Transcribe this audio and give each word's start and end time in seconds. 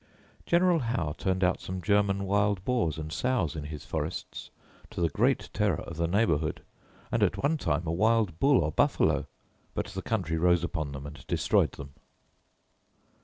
General 0.47 0.79
Howe 0.79 1.13
turned 1.15 1.43
out 1.43 1.61
some 1.61 1.79
German 1.79 2.23
wild 2.25 2.65
boars 2.65 2.97
and 2.97 3.13
sows 3.13 3.55
in 3.55 3.65
his 3.65 3.85
forests, 3.85 4.49
to 4.89 4.99
the 4.99 5.09
great 5.09 5.51
terror 5.53 5.81
of 5.81 5.97
the 5.97 6.07
neighbourhood; 6.07 6.63
and, 7.11 7.21
at 7.21 7.37
one 7.37 7.55
time, 7.55 7.85
a 7.85 7.91
wild 7.91 8.39
bull 8.39 8.61
or 8.63 8.71
buffalo: 8.71 9.27
but 9.75 9.85
the 9.89 10.01
country 10.01 10.37
rose 10.39 10.63
upon 10.63 10.91
them 10.93 11.05
and 11.05 11.23
destroyed 11.27 11.73
them. 11.73 11.93